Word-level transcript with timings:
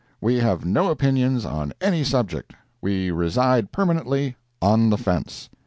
We 0.19 0.37
have 0.37 0.65
no 0.65 0.89
opinions 0.89 1.45
on 1.45 1.73
any 1.79 2.03
subject—we 2.03 3.11
reside 3.11 3.71
permanently 3.71 4.35
on 4.59 4.89
the 4.89 4.97
fence. 4.97 5.47